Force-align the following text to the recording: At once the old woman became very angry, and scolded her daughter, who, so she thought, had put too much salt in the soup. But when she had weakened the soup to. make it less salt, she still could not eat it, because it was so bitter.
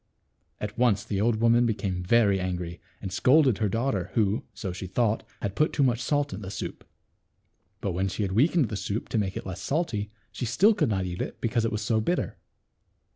At 0.59 0.79
once 0.79 1.03
the 1.03 1.21
old 1.21 1.35
woman 1.35 1.67
became 1.67 2.01
very 2.01 2.39
angry, 2.39 2.81
and 3.03 3.13
scolded 3.13 3.59
her 3.59 3.69
daughter, 3.69 4.09
who, 4.15 4.43
so 4.51 4.73
she 4.73 4.87
thought, 4.87 5.21
had 5.43 5.53
put 5.55 5.73
too 5.73 5.83
much 5.83 6.01
salt 6.01 6.33
in 6.33 6.41
the 6.41 6.49
soup. 6.49 6.83
But 7.81 7.91
when 7.91 8.07
she 8.07 8.23
had 8.23 8.31
weakened 8.31 8.69
the 8.69 8.75
soup 8.77 9.09
to. 9.09 9.19
make 9.19 9.37
it 9.37 9.45
less 9.45 9.61
salt, 9.61 9.93
she 10.31 10.45
still 10.47 10.73
could 10.73 10.89
not 10.89 11.05
eat 11.05 11.21
it, 11.21 11.39
because 11.39 11.65
it 11.65 11.71
was 11.71 11.83
so 11.83 12.01
bitter. 12.01 12.35